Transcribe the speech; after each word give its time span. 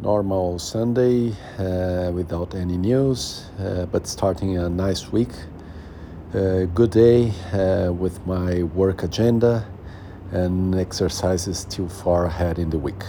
normal 0.00 0.58
Sunday 0.58 1.32
uh, 1.58 2.10
without 2.12 2.54
any 2.54 2.76
news, 2.76 3.50
uh, 3.58 3.86
but 3.86 4.06
starting 4.06 4.56
a 4.56 4.68
nice 4.68 5.10
week. 5.10 5.32
Uh, 6.34 6.64
good 6.66 6.90
day 6.90 7.32
uh, 7.52 7.92
with 7.92 8.24
my 8.26 8.62
work 8.62 9.02
agenda 9.02 9.66
and 10.30 10.74
exercises 10.74 11.64
too 11.64 11.88
far 11.88 12.26
ahead 12.26 12.58
in 12.58 12.70
the 12.70 12.78
week. 12.78 13.02